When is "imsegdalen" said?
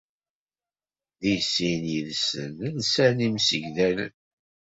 3.27-4.13